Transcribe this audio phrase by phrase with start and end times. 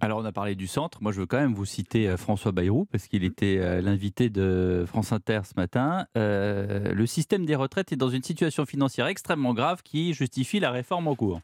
[0.00, 2.52] Alors on a parlé du centre, moi je veux quand même vous citer euh, François
[2.52, 6.06] Bayrou parce qu'il était euh, l'invité de France Inter ce matin.
[6.16, 10.70] Euh, le système des retraites est dans une situation financière extrêmement grave qui justifie la
[10.70, 11.40] réforme en cours.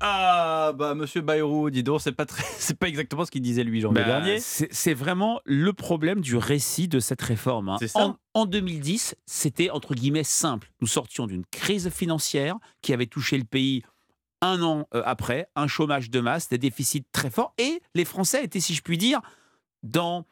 [0.00, 3.64] Ah bah Monsieur Bayrou, dis donc, c'est pas très, c'est pas exactement ce qu'il disait
[3.64, 4.38] lui janvier Bah, dernier.
[4.38, 7.68] c'est c'est vraiment le problème du récit de cette réforme.
[7.68, 7.76] hein.
[7.78, 8.06] C'est ça.
[8.08, 10.70] En, en 2010, c'était entre guillemets simple.
[10.80, 13.82] Nous sortions d'une crise financière qui avait touché le pays
[14.44, 18.44] un an euh, après, un chômage de masse, des déficits très forts, et les Français
[18.44, 19.20] étaient, si je puis dire,
[19.82, 20.24] dans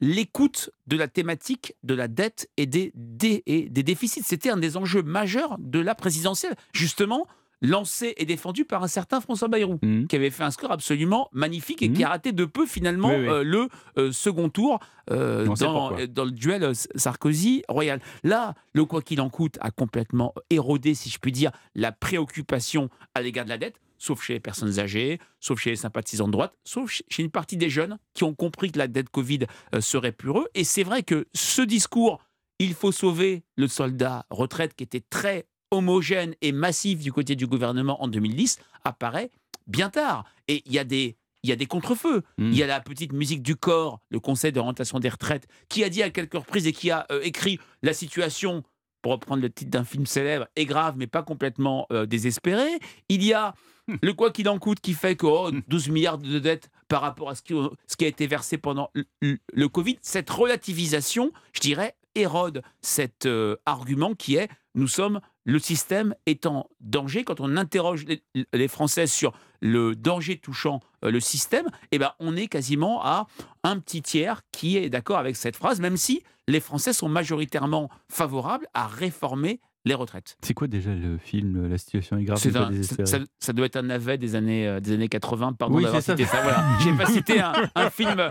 [0.00, 4.22] l'écoute de la thématique de la dette et des, des- et des déficits.
[4.22, 7.26] C'était un des enjeux majeurs de la présidentielle, justement
[7.62, 10.06] lancé et défendu par un certain François Bayrou Mhm.
[10.08, 13.16] qui avait fait un score absolument magnifique et qui a raté de peu finalement Oui,
[13.22, 13.28] oui.
[13.28, 14.78] euh, le euh, second tour
[15.10, 18.00] euh, dans, dans le duel Sarkozy-Royal.
[18.24, 22.90] Là, le quoi qu'il en coûte a complètement érodé, si je puis dire, la préoccupation
[23.14, 26.32] à l'égard de la dette, sauf chez les personnes âgées, sauf chez les sympathisants de
[26.32, 29.40] droite, sauf chez- une partie des jeunes qui ont compris que la dette Covid
[29.80, 30.48] serait plus heureux.
[30.54, 32.20] Et c'est vrai que ce discours,
[32.58, 35.46] il faut sauver le soldat retraite, qui était très
[35.76, 39.30] homogène et massif du côté du gouvernement en 2010, apparaît
[39.66, 40.24] bien tard.
[40.48, 42.22] Et il y a des, il y a des contre-feux.
[42.38, 42.50] Mm.
[42.52, 45.88] Il y a la petite musique du corps, le Conseil d'orientation des retraites, qui a
[45.88, 48.62] dit à quelques reprises et qui a euh, écrit la situation,
[49.02, 52.78] pour reprendre le titre d'un film célèbre, est grave, mais pas complètement euh, désespérée.
[53.08, 53.54] Il y a
[54.02, 57.30] le quoi qu'il en coûte qui fait que oh, 12 milliards de dettes par rapport
[57.30, 57.54] à ce qui,
[57.86, 59.98] ce qui a été versé pendant le, le- le Covid.
[60.02, 66.44] Cette relativisation, je dirais, érode cet euh, argument qui est nous sommes, le système est
[66.44, 67.24] en danger.
[67.24, 68.04] Quand on interroge
[68.52, 73.28] les, Français sur le danger touchant euh, le système, eh ben, on est quasiment à
[73.62, 77.88] un petit tiers qui est d'accord avec cette phrase, même si les Français sont majoritairement
[78.10, 80.36] favorables à réformer les retraites.
[80.42, 83.82] C'est quoi déjà le film La situation est grave un- ça, ça doit être un
[83.82, 85.54] navet des années, euh, des années 80.
[85.54, 86.16] Pardon Oui, d'avoir c'est ça.
[86.16, 86.42] cité ça.
[86.42, 86.64] Voilà.
[86.82, 88.30] J'ai pas cité un, un film, un,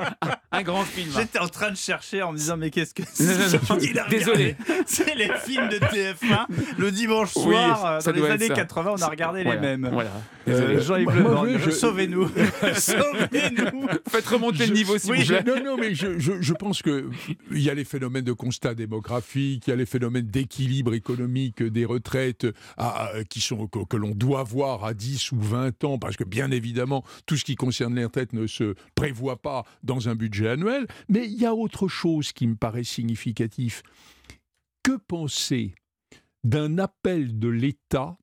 [0.51, 1.09] un grand film.
[1.15, 4.55] J'étais en train de chercher en me disant mais qu'est-ce que c'est désolé.
[4.85, 6.45] C'est les films de TF1
[6.77, 8.53] le dimanche Oui, soir euh, ça dans les années ça.
[8.53, 9.89] 80 on a regardé Voilà, les mêmes.
[9.91, 10.11] Voilà.
[10.47, 10.79] Euh.
[10.81, 12.27] Jean-Yves Moi, Le je- sauvez-nous
[12.75, 15.43] Sauvez-nous Faites remonter le niveau, s'il Oui, vous je- plaît.
[15.55, 17.05] non, non, mais je, je- je pense qu'il
[17.51, 21.85] y a les phénomènes de constat démographique, il y a les phénomènes d'équilibre économique des
[21.85, 22.47] retraites
[22.77, 26.23] à- qui sont, que, que l'on doit voir à 10 ou 20 ans, parce que
[26.23, 30.49] bien évidemment, tout ce qui concerne les retraites ne se prévoit pas dans un budget
[30.49, 30.87] annuel.
[31.09, 33.83] Mais il y a autre chose qui me paraît significatif.
[34.83, 35.73] Que penser
[36.43, 38.17] d'un appel de l'État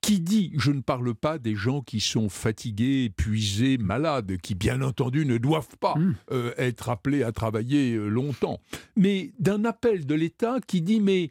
[0.00, 4.80] qui dit, je ne parle pas des gens qui sont fatigués, épuisés, malades, qui bien
[4.80, 6.16] entendu ne doivent pas Mm.
[6.30, 8.60] euh, être appelés à travailler euh, longtemps,
[8.96, 11.28] mais d'un appel de l'État qui dit, mais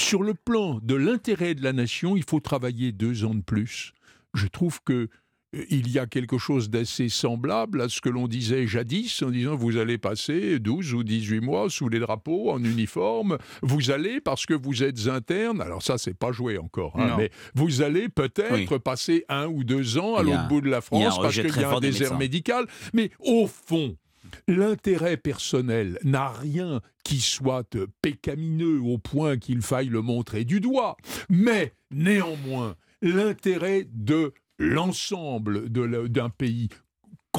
[0.00, 3.92] sur le plan de l'intérêt de la nation, il faut travailler deux ans de plus.
[4.34, 5.08] Je trouve que
[5.56, 9.30] euh, il y a quelque chose d'assez semblable à ce que l'on disait jadis en
[9.30, 14.20] disant vous allez passer 12 ou 18 mois sous les drapeaux en uniforme, vous allez
[14.20, 18.08] parce que vous êtes interne, alors ça c'est pas joué encore, hein, mais vous allez
[18.08, 21.10] peut-être passer un ou deux ans à l'autre bout de la il y a un
[21.10, 23.96] France parce qu'il y a un désert médical, mais au fond,
[24.46, 30.96] l'intérêt personnel n'a rien qui soit pécamineux au point qu'il faille le montrer du doigt,
[31.28, 36.68] mais néanmoins, l'intérêt de l'ensemble d'un pays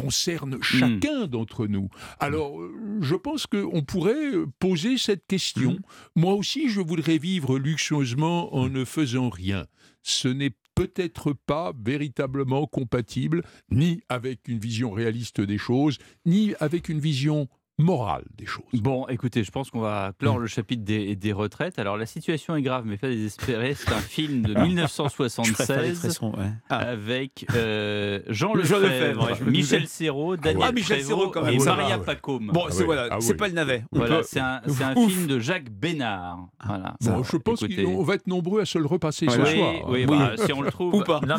[0.01, 1.89] concerne chacun d'entre nous.
[2.19, 5.77] Alors, euh, je pense qu'on pourrait euh, poser cette question.
[6.15, 9.65] Moi aussi, je voudrais vivre luxueusement en ne faisant rien.
[10.01, 16.87] Ce n'est peut-être pas véritablement compatible ni avec une vision réaliste des choses, ni avec
[16.87, 18.65] une vision morale des choses.
[18.73, 21.79] Bon, écoutez, je pense qu'on va clore le chapitre des, des retraites.
[21.79, 23.73] Alors, la situation est grave, mais pas désespérée.
[23.73, 26.51] C'est un film de Je préfère 1976 l'expression, ouais.
[26.69, 29.87] avec euh, Jean Jean Lefebvre, je Michel.
[29.87, 31.53] Serrault, Daniel Ah, Michel Prévost Serrault, quand même.
[31.55, 32.05] et Ah, Maria ouais.
[32.05, 32.51] Pacôme.
[32.53, 33.83] Bon, Ah c'est voilà, ah c'est pas le navet.
[33.91, 34.61] Voilà, c'est un,
[35.07, 36.47] film de Jacques Bénard.
[36.65, 36.95] Voilà.
[37.01, 39.73] Bon, je pense qu'on va être nombreux à se le repasser ce Oui, soir.
[39.89, 40.17] oui, Oui.
[40.17, 40.93] bah, si on le trouve.
[40.95, 41.21] Ou pas.
[41.21, 41.33] Non, mais